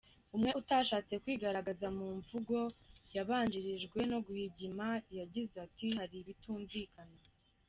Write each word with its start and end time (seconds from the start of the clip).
Umwe 0.35 0.51
utashatse 0.61 1.13
kwigaragaza 1.23 1.87
mu 1.97 2.05
mvugo 2.17 2.57
yabanjirijwe 3.15 3.99
no 4.11 4.17
guhigima 4.25 4.87
yagize 5.17 5.55
ati 5.65 5.87
“Hari 5.97 6.15
ibitumvikana. 6.23 7.19